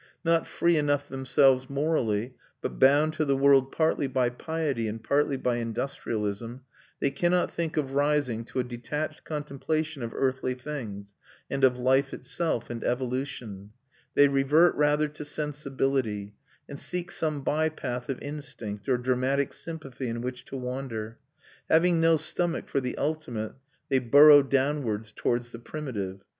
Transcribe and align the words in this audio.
Not 0.23 0.47
free 0.47 0.77
enough 0.77 1.07
themselves 1.07 1.69
morally, 1.69 2.33
but 2.59 2.79
bound 2.79 3.13
to 3.13 3.23
the 3.23 3.37
world 3.37 3.71
partly 3.71 4.07
by 4.07 4.31
piety 4.31 4.87
and 4.87 5.03
partly 5.03 5.37
by 5.37 5.57
industrialism, 5.57 6.61
they 6.99 7.11
cannot 7.11 7.51
think 7.51 7.77
of 7.77 7.91
rising 7.93 8.43
to 8.45 8.57
a 8.59 8.63
detached 8.63 9.23
contemplation 9.23 10.01
of 10.01 10.11
earthly 10.15 10.55
things, 10.55 11.13
and 11.51 11.63
of 11.63 11.77
life 11.77 12.15
itself 12.15 12.71
and 12.71 12.83
evolution; 12.83 13.73
they 14.15 14.27
revert 14.27 14.73
rather 14.73 15.07
to 15.07 15.23
sensibility, 15.23 16.33
and 16.67 16.79
seek 16.79 17.11
some 17.11 17.43
by 17.43 17.69
path 17.69 18.09
of 18.09 18.19
instinct 18.23 18.89
or 18.89 18.97
dramatic 18.97 19.53
sympathy 19.53 20.07
in 20.09 20.21
which 20.21 20.45
to 20.45 20.57
wander. 20.57 21.19
Having 21.69 22.01
no 22.01 22.17
stomach 22.17 22.67
for 22.67 22.81
the 22.81 22.97
ultimate, 22.97 23.53
they 23.89 23.99
burrow 23.99 24.41
downwards 24.41 25.11
towards 25.15 25.51
the 25.51 25.59
primitive. 25.59 26.25